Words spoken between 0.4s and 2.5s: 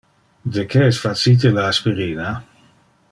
De que es facite le aspirina?